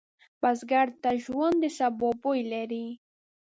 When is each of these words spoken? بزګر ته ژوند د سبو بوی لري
بزګر 0.41 0.87
ته 1.01 1.11
ژوند 1.23 1.55
د 1.61 1.65
سبو 1.77 2.09
بوی 2.21 2.41
لري 2.53 2.87